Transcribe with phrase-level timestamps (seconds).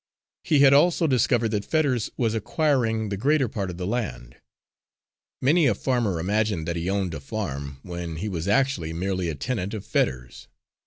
[0.43, 4.35] He had also discovered that Fetters was acquiring the greater part of the land.
[5.43, 9.35] Many a farmer imagined that he owned a farm, when he was, actually, merely a
[9.35, 10.47] tenant of Fetters.